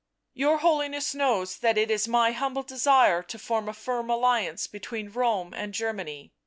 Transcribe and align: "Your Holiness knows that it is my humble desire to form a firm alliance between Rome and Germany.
"Your 0.33 0.57
Holiness 0.57 1.13
knows 1.13 1.57
that 1.59 1.77
it 1.77 1.91
is 1.91 2.07
my 2.07 2.31
humble 2.31 2.63
desire 2.63 3.21
to 3.21 3.37
form 3.37 3.69
a 3.69 3.73
firm 3.75 4.09
alliance 4.09 4.65
between 4.65 5.11
Rome 5.11 5.53
and 5.53 5.75
Germany. 5.75 6.33